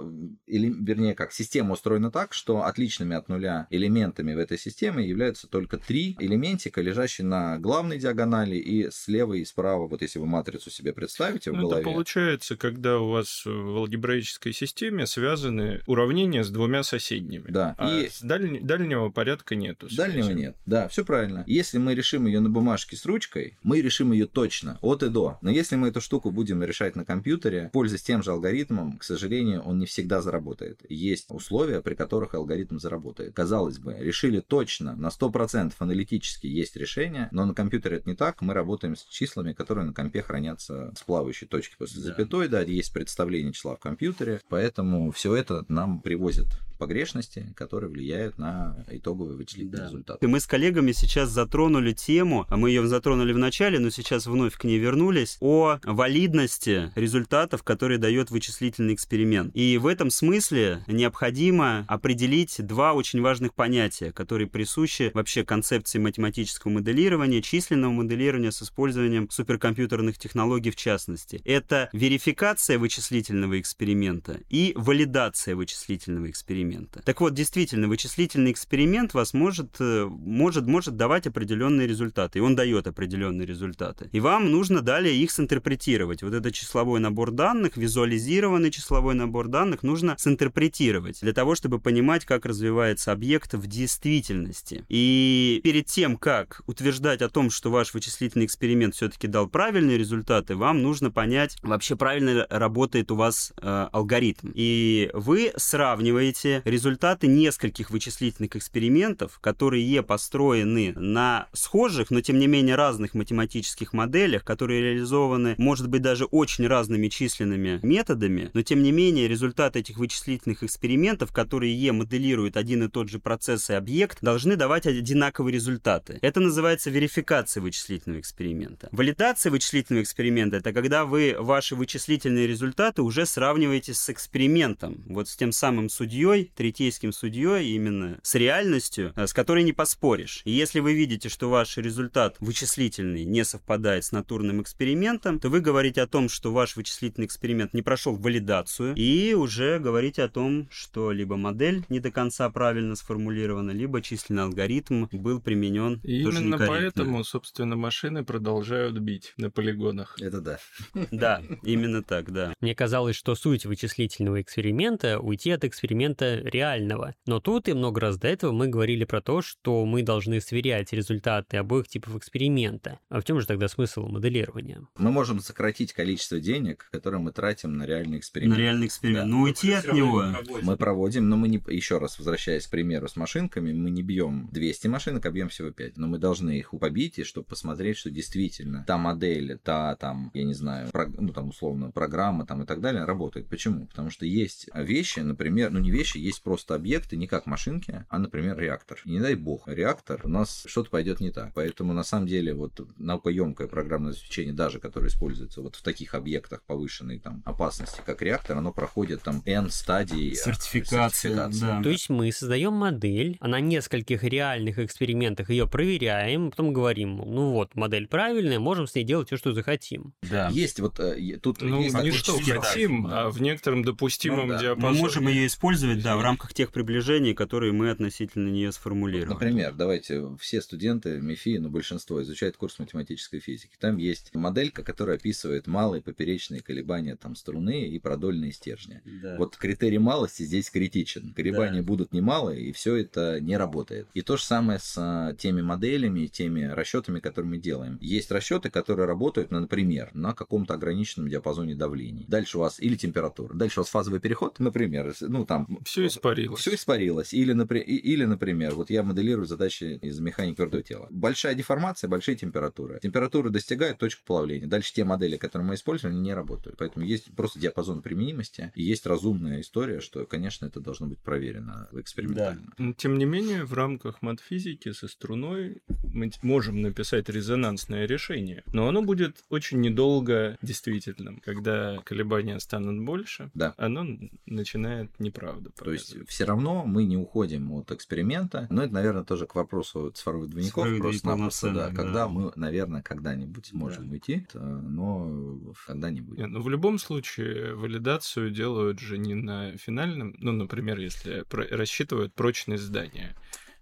[0.47, 5.47] или, вернее, как система устроена так, что отличными от нуля элементами в этой системе являются
[5.49, 10.71] только три элементика, лежащие на главной диагонали и слева и справа, вот если вы матрицу
[10.71, 11.81] себе представите в Ну, голове.
[11.83, 17.45] это получается, когда у вас в алгебраической системе связаны уравнения с двумя соседними.
[17.49, 19.89] Да, А и- с дальни- дальнего порядка нету.
[19.95, 20.57] Дальнего нет.
[20.67, 21.45] Да, все правильно.
[21.47, 25.39] Если мы решим ее на бумажке с ручкой, мы решим ее точно, от и до.
[25.43, 29.63] Но если мы эту штуку будем решать на компьютере, пользуясь тем же алгоритмом, к сожалению,
[29.63, 30.81] он не всегда заработает.
[30.89, 33.35] Есть условия, при которых алгоритм заработает.
[33.35, 38.41] Казалось бы, решили точно, на 100% аналитически есть решение, но на компьютере это не так.
[38.43, 42.09] Мы работаем с числами, которые на компе хранятся с плавающей точки после Да.
[42.09, 46.47] запятой, да, есть представление числа в компьютере, поэтому все это нам привозит
[46.79, 49.87] погрешности, которые влияют на итоговый вычислительный Да.
[49.87, 50.23] результат.
[50.23, 54.27] И мы с коллегами сейчас затронули тему, а мы ее затронули в начале, но сейчас
[54.27, 59.55] вновь к ней вернулись, о валидности результатов, которые дает вычислительный эксперимент.
[59.55, 66.71] И в этом смысле необходимо определить два очень важных понятия, которые присущи вообще концепции математического
[66.71, 71.41] моделирования, численного моделирования с использованием суперкомпьютерных технологий в частности.
[71.45, 76.68] Это верификация вычислительного эксперимента и валидация вычислительного эксперимента.
[77.05, 82.57] Так вот, действительно, вычислительный эксперимент вас может, э, может, может давать определенные результаты, и он
[82.57, 84.09] дает определенные результаты.
[84.13, 86.23] И вам нужно далее их синтерпретировать.
[86.23, 92.25] Вот этот числовой набор данных, визуализированный числовой набор данных нужно синтерпретировать для того, чтобы понимать,
[92.25, 94.85] как развивается объект в действительности.
[94.89, 100.57] И перед тем, как утверждать о том, что ваш вычислительный эксперимент все-таки дал правильные результаты,
[100.57, 104.51] вам нужно понять, вообще правильно работает у вас э, алгоритм.
[104.55, 112.75] И вы сравниваете результаты нескольких вычислительных экспериментов, которые построены на схожих, но тем не менее
[112.75, 118.93] разных математических моделях, которые реализованы, может быть, даже очень разными численными методами, но тем не
[118.93, 124.57] менее результаты этих вычислительных экспериментов, которые моделируют один и тот же процесс и объект, должны
[124.57, 126.19] давать одинаковые результаты.
[126.23, 128.89] Это называется верификация вычислительного эксперимента.
[128.93, 135.37] Валидация вычислительного эксперимента— это когда вы ваши вычислительные результаты уже сравниваете с экспериментом, вот с
[135.37, 140.43] тем самым судьей, третейским судьей, именно с реальностью, э, с которой не поспоришь.
[140.45, 145.61] И если вы видите, что ваш результат вычислительный не совпадает с натурным экспериментом, то вы
[145.61, 150.69] говорите о том, что ваш вычислительный эксперимент не прошел валидацию, и уже говорите о том,
[150.71, 156.41] что либо модель не до конца правильно сформулирована, либо численный алгоритм был применен И тоже
[156.41, 160.17] именно поэтому, собственно, машины продолжают бить на полигонах.
[160.21, 160.59] Это да.
[161.11, 162.55] Да, именно так, да.
[162.61, 167.15] Мне казалось, что суть вычислительного эксперимента— уйти от эксперимента реального.
[167.27, 170.93] Но тут и много раз до этого мы говорили про то, что мы должны сверять
[170.93, 172.99] результаты обоих типов эксперимента.
[173.09, 174.87] А в чем же тогда смысл моделирования?
[174.97, 178.59] Мы можем сократить количество денег, которые мы тратим на реальный На эксперимент.
[178.59, 179.25] реальный эксперимент.
[179.25, 179.27] Да.
[179.31, 180.25] Ну, уйти от него.
[180.63, 184.49] Мы проводим, но мы не, еще раз возвращаясь к примеру с машинками, мы не бьем
[184.53, 185.97] 200 машинок, а бьем всего 5.
[185.97, 190.45] Но мы должны их побить, и чтобы посмотреть, что действительно та модель, та там, я
[190.45, 193.49] не знаю, про- ну там условно программа там и так далее работает.
[193.49, 193.87] Почему?
[193.87, 198.19] Потому что есть вещи, например, ну не вещи, есть просто объекты, не как машинки, а,
[198.19, 199.01] например, реактор.
[199.05, 201.53] И не дай бог, реактор, у нас что-то пойдет не так.
[201.55, 206.63] Поэтому на самом деле вот наукоемкое программное обеспечение, даже которое используется вот в таких объектах
[206.65, 211.83] повышенной там опасности, как реактор, оно проходит там N стадий э, Сертификация, да.
[211.83, 217.53] То есть мы создаем модель, а на нескольких реальных экспериментах ее проверяем, потом говорим, ну
[217.53, 220.13] вот, модель правильная, можем с ней делать все, что захотим.
[220.23, 220.49] Да.
[220.53, 223.23] Есть вот э, тут Ну, есть не что хотим, да.
[223.23, 224.59] а в некотором допустимом Ну да.
[224.59, 225.01] Мы Мы диапазоне.
[225.01, 229.35] можем ее использовать, Да, в рамках тех приближений, которые мы относительно нее сформулировали.
[229.35, 233.77] Например, давайте, все студенты МИФИ, ну, большинство, изучают курс математической физики.
[233.79, 239.03] Там есть моделька, которая описывает малые поперечные колебания там струны и продольные стержни.
[239.05, 239.37] Да.
[239.37, 241.35] Вот критерий малости здесь критичен.
[241.35, 241.87] Колебания Да.
[241.87, 244.09] будут немалые, и все это не работает.
[244.15, 247.99] И то же самое с а, теми моделями, теми расчетами, которые мы делаем.
[248.01, 252.25] Есть расчеты, которые работают, ну, например, на каком-то ограниченном диапазоне давлений.
[252.29, 256.61] Дальше у вас или температура, дальше у вас фазовый переход, например, ну там Все испарилось.
[256.61, 257.33] все испарилось.
[257.35, 261.07] Или, напри- или, например, вот я моделирую задачи из механики твердого тела.
[261.11, 262.99] Большая деформация, большие температуры.
[263.03, 264.67] Температуры достигают точку плавления.
[264.67, 266.77] Дальше те модели, которые мы используем, они не работают.
[266.79, 268.73] Поэтому есть просто диапазон применимости.
[268.75, 272.71] И есть разумная история, что, конечно, это должно быть проверено экспериментально.
[272.79, 278.89] Но, Тем не менее, в рамках матфизики со струной мы можем написать резонансное решение, но
[278.89, 281.41] оно будет очень недолго действительным.
[281.45, 283.75] Когда колебания станут больше, Да.
[283.77, 284.07] оно
[284.47, 288.67] начинает неправду То есть все равно мы не уходим от эксперимента.
[288.71, 290.85] Но это, наверное, тоже к вопросу цифровых двойников.
[290.85, 291.89] Цифровых Просто-напросто, да.
[291.89, 291.95] да.
[291.95, 294.13] Когда мы, наверное, когда-нибудь можем Да.
[294.13, 296.39] уйти, то- но когда-нибудь.
[296.39, 302.35] Не, ну, в любом случае, валидацию делают же не на финальном, ну, например, если рассчитывают
[302.35, 303.35] прочность здания.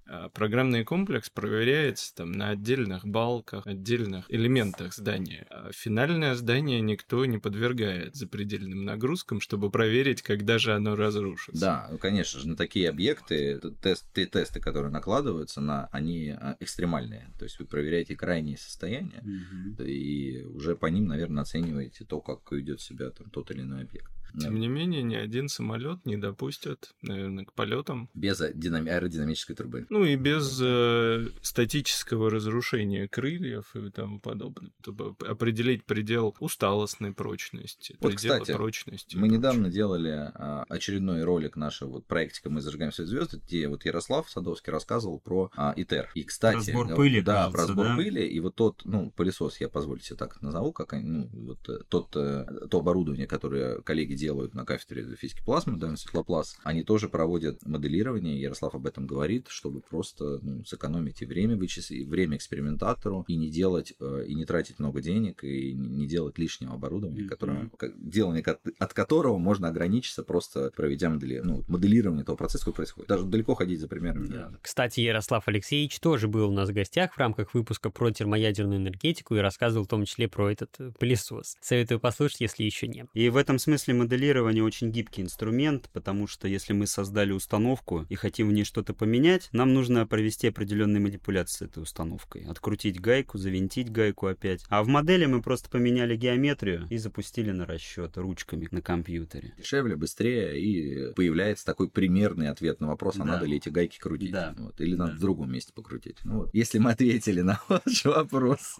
[0.09, 5.47] А Программный комплекс проверяется там на отдельных балках, отдельных элементах здания.
[5.51, 11.61] А финальное здание никто не подвергает запредельным нагрузкам, чтобы проверить, когда же оно разрушится.
[11.61, 16.57] Да, ну, конечно же, на такие объекты тест, те тесты, которые накладываются, на, они а,
[16.61, 17.33] экстремальные.
[17.39, 19.75] То есть вы проверяете крайние состояния, Мгм.
[19.85, 24.16] и уже по ним, наверное, оцениваете то, как ведет себя там тот или иной объект.
[24.39, 28.11] Тем не менее, ни один самолет не допустят, наверное, к полетам.
[28.14, 29.87] Без динами- аэродинамической трубы.
[29.91, 37.97] Ну и без э, статического разрушения крыльев и тому подобное, чтобы определить предел усталостной прочности,
[38.01, 39.16] Вот, предел кстати, прочности.
[39.16, 39.39] Мы прочее.
[39.39, 44.29] недавно делали а, очередной ролик нашего вот проектика «Мы зажигаем свои звезды», где вот Ярослав
[44.31, 46.11] Садовский рассказывал про а, ИТЕР.
[46.14, 46.57] И, кстати...
[46.57, 47.97] Разбор э, пыли, Да, кажется, про сбор да?
[47.97, 48.27] пыли.
[48.27, 51.79] И вот тот, ну, пылесос, я позвольте себе так назову, как они, ну, вот э,
[51.89, 57.09] тот, э, то оборудование, которое коллеги делают на кафедре физики плазмы, да, Светлоплаз, они тоже
[57.09, 63.25] проводят моделирование, Ярослав об этом говорит, чтобы просто ну, сэкономить и время вычислить, время экспериментатору,
[63.29, 67.29] и не делать, э, и не тратить много денег, и не делать лишнего оборудования, Мгм.
[67.29, 68.43] которое, делание
[68.79, 73.09] от которого можно ограничиться, просто проведя модели, ну, моделирование того процесса, который происходит.
[73.09, 74.41] Даже далеко ходить за примерами не Да.
[74.47, 74.59] надо.
[74.62, 79.37] Кстати, Ярослав Алексеевич тоже был у нас в гостях в рамках выпуска про термоядерную энергетику
[79.37, 81.57] и рассказывал в том числе про этот э, пылесос.
[81.61, 83.07] Советую послушать, если еще не.
[83.14, 88.15] И в этом смысле моделирование очень гибкий инструмент, потому что если мы создали установку и
[88.15, 92.45] хотим в ней что-то поменять, нам нужно провести определенные манипуляции с этой установкой.
[92.45, 94.65] Открутить гайку, завинтить гайку опять.
[94.69, 99.55] А в модели мы просто поменяли геометрию и запустили на расчет ручками на компьютере.
[99.59, 103.25] Дешевле, быстрее, и появляется такой примерный ответ на вопрос, а Да.
[103.25, 104.31] надо ли эти гайки крутить.
[104.31, 104.55] Да.
[104.57, 105.19] Вот, или надо Да.
[105.19, 106.19] в другом месте покрутить.
[106.25, 106.51] Ну, вот.
[106.55, 108.79] Если мы ответили на ваш вопрос.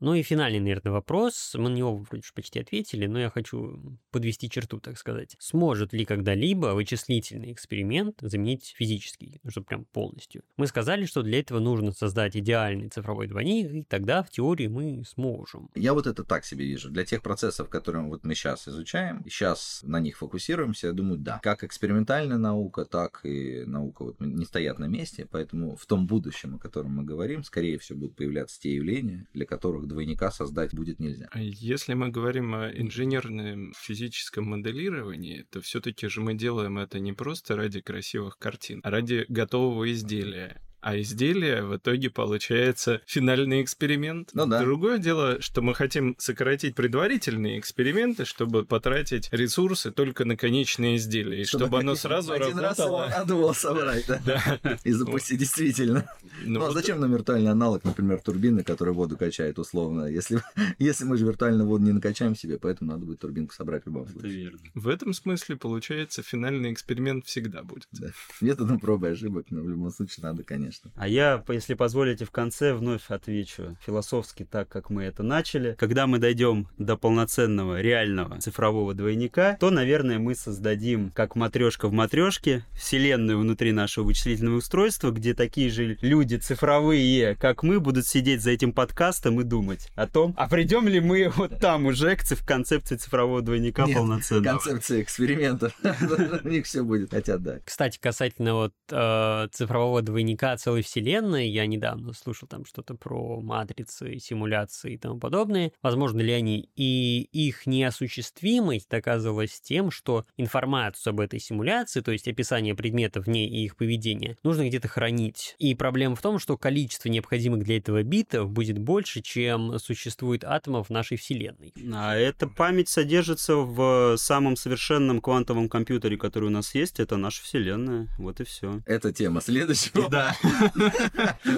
[0.00, 1.54] Ну и финальный, наверное, вопрос.
[1.58, 5.36] Мы на него почти ответили, но я хочу подвести черту, так сказать.
[5.38, 9.40] Сможет ли когда-либо вычислительный эксперимент заменить физический?
[9.42, 10.42] Ну, чтобы прям полностью.
[10.56, 15.04] Мы сказали, что для этого нужно создать идеальный цифровой двойник, и тогда в теории мы
[15.04, 15.70] сможем.
[15.74, 16.90] Я вот это так себе вижу.
[16.90, 21.40] Для тех процессов, которые вот мы сейчас изучаем, сейчас на них фокусируемся, я думаю, да.
[21.42, 26.56] Как экспериментальная наука, так и наука вот не стоят на месте, поэтому в том будущем,
[26.56, 31.00] о котором мы говорим, скорее всего, будут появляться те явления, для которых двойника создать будет
[31.00, 31.28] нельзя.
[31.32, 37.12] А Если мы говорим о инженерном физическом моделировании, то все-таки же мы делаем это не
[37.12, 40.60] просто ради красивых картин, а ради готового изделия.
[40.80, 44.30] А изделие в итоге получается финальный эксперимент.
[44.34, 44.60] Ну да.
[44.60, 51.42] Другое дело, что мы хотим сократить предварительные эксперименты, чтобы потратить ресурсы только на конечное изделие,
[51.42, 53.08] и чтобы, оно сразу один раз работало.
[53.16, 54.20] надо собрать, да?
[54.26, 54.78] Да.
[54.84, 56.08] И запустить действительно.
[56.44, 60.06] Ну, Ну, а зачем нам виртуальный аналог, например, турбины, которая воду качает условно?
[60.06, 60.42] Если,
[60.78, 64.08] если мы же виртуальную воду не накачаем себе, поэтому надо будет турбинку собрать в любом
[64.08, 64.32] случае.
[64.32, 64.58] верно.
[64.74, 67.88] В этом смысле, получается, финальный эксперимент всегда будет.
[67.92, 68.08] Да.
[68.40, 70.65] Методом пробы и ошибок, но в любом случае надо, конечно.
[70.96, 75.74] А я, если позволите, в конце вновь отвечу философски так, как мы это начали.
[75.78, 81.92] Когда мы дойдем до полноценного реального цифрового двойника, то, наверное, мы создадим, как матрешка в
[81.92, 88.42] матрешке, вселенную внутри нашего вычислительного устройства, где такие же люди цифровые, как мы, будут сидеть
[88.42, 92.22] за этим подкастом и думать о том, а придем ли мы вот там уже к
[92.22, 94.58] циф- концепции цифрового двойника Нет, полноценного.
[94.58, 95.72] Концепция экспериментов.
[96.44, 97.10] У них все будет.
[97.10, 97.58] Хотя да.
[97.64, 103.40] Кстати, касательно вот э, цифрового двойника чудеса целой вселенной, я недавно слушал там что-то про
[103.40, 111.12] матрицы, симуляции и тому подобное, возможно ли они, и их неосуществимость доказывалась тем, что информацию
[111.12, 115.54] об этой симуляции, то есть описание предметов в ней и их поведения, нужно где-то хранить.
[115.58, 120.88] И проблема в том, что количество необходимых для этого битов будет больше, чем существует атомов
[120.88, 121.72] в нашей вселенной.
[121.94, 127.42] А эта память содержится в самом совершенном квантовом компьютере, который у нас есть, это наша
[127.42, 128.08] вселенная.
[128.18, 128.80] Вот и все.
[128.86, 130.08] Это тема следующего.
[130.08, 130.36] Да.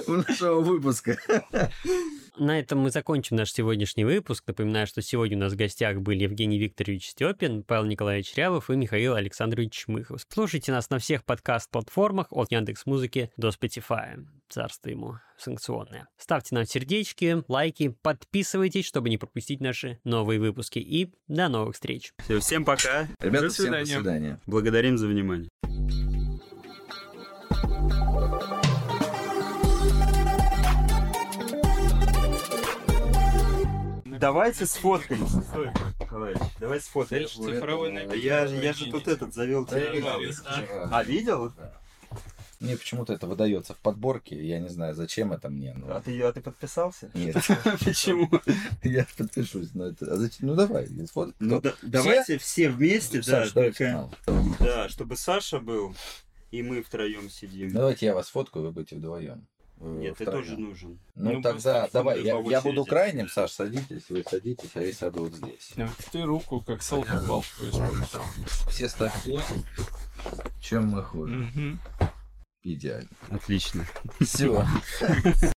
[0.07, 1.17] У нашего выпуска.
[2.37, 4.45] На этом мы закончим наш сегодняшний выпуск.
[4.47, 8.75] Напоминаю, что сегодня у нас в гостях были Евгений Викторович Степин, Павел Николаевич Рявов и
[8.75, 10.21] Михаил Александрович Чмыхов.
[10.29, 14.25] Слушайте нас на всех подкаст-платформах от Яндекс Музыки до Spotify.
[14.47, 16.07] Царство ему санкционное.
[16.17, 20.79] Ставьте нам сердечки, лайки, подписывайтесь, чтобы не пропустить наши новые выпуски.
[20.79, 22.13] И до новых встреч.
[22.23, 23.07] Все, всем пока.
[23.19, 23.85] Ребята, До всем до свидания.
[23.85, 24.39] свидания.
[24.45, 25.49] Благодарим за внимание.
[34.19, 35.41] Давайте сфоткаемся.
[35.41, 37.41] Стой, Николаевич, давай сфоткаемся.
[38.15, 40.19] Я, же- я же тут этот завел телеграм.
[40.91, 41.53] А, видел?
[42.59, 45.73] Мне почему-то это выдается в подборке, я не знаю, зачем это мне.
[45.75, 47.09] но- А ты, а ты подписался?
[47.13, 47.35] Нет,
[47.85, 48.29] Почему?
[48.83, 50.11] я подпишусь, но это...
[50.11, 50.47] а зачем?
[50.47, 51.35] Ну давай, сфоткай.
[51.39, 54.09] Ну да- давайте все вместе, да, только-
[54.59, 55.95] да, чтобы Саша был,
[56.51, 57.71] и мы втроем сидим.
[57.71, 59.47] Давайте я вас фоткаю, вы будете вдвоем.
[59.79, 60.99] Вы Нет, ты тоже нужен.
[61.15, 65.23] Ну, Ну, тогда давай, я, я буду крайним, Саш, садитесь, вы садитесь, а я сяду
[65.23, 65.73] вот здесь.
[66.11, 67.45] Ты руку как используешь.
[68.69, 69.41] Все ставьте.
[70.59, 71.33] Чем мы хуже?
[71.33, 71.79] Мгм.
[72.61, 73.09] Идеально.
[73.29, 73.85] Отлично.
[74.19, 74.65] Все.